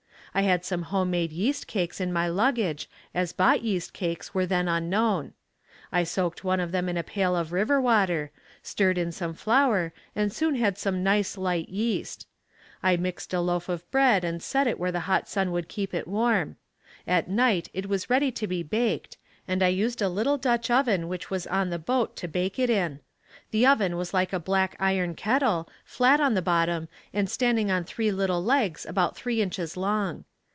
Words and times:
I 0.33 0.43
had 0.43 0.63
some 0.63 0.83
home 0.83 1.11
made 1.11 1.33
yeast 1.33 1.67
cakes 1.67 1.99
in 1.99 2.13
my 2.13 2.29
luggage 2.29 2.89
as 3.13 3.33
bought 3.33 3.63
yeast 3.63 3.91
cakes 3.91 4.33
were 4.33 4.45
then 4.45 4.69
unknown. 4.69 5.33
I 5.91 6.05
soaked 6.05 6.41
one 6.45 6.61
of 6.61 6.71
them 6.71 6.87
in 6.87 6.95
a 6.95 7.03
pail 7.03 7.35
of 7.35 7.51
river 7.51 7.81
water, 7.81 8.31
stirred 8.63 8.97
in 8.97 9.11
some 9.11 9.33
flour 9.33 9.91
and 10.15 10.31
soon 10.31 10.55
had 10.55 10.77
some 10.77 11.03
nice 11.03 11.37
light 11.37 11.67
yeast. 11.67 12.27
I 12.81 12.95
mixed 12.95 13.33
a 13.33 13.41
loaf 13.41 13.67
of 13.67 13.83
bread 13.91 14.23
and 14.23 14.41
set 14.41 14.67
it 14.67 14.79
where 14.79 14.89
the 14.93 15.01
hot 15.01 15.27
sun 15.27 15.51
would 15.51 15.67
keep 15.67 15.93
it 15.93 16.07
warm. 16.07 16.55
At 17.05 17.27
night 17.27 17.67
it 17.73 17.87
was 17.89 18.09
ready 18.09 18.31
to 18.31 18.47
be 18.47 18.63
baked 18.63 19.17
and 19.49 19.61
I 19.61 19.67
used 19.67 20.01
a 20.01 20.07
little 20.07 20.37
Dutch 20.37 20.71
oven 20.71 21.09
which 21.09 21.29
was 21.29 21.45
on 21.45 21.71
the 21.71 21.77
boat 21.77 22.15
to 22.15 22.29
bake 22.29 22.57
it 22.57 22.69
in. 22.69 23.01
The 23.51 23.65
oven 23.65 23.95
was 23.95 24.13
like 24.13 24.33
a 24.33 24.41
black 24.41 24.75
iron 24.77 25.13
kettle 25.15 25.69
flat 25.85 26.19
on 26.19 26.33
the 26.33 26.41
bottom 26.41 26.89
and 27.13 27.29
standing 27.29 27.71
on 27.71 27.85
three 27.85 28.11
little 28.11 28.43
legs 28.43 28.85
about 28.85 29.15
three 29.15 29.41
inches 29.41 29.77
long. 29.77 30.25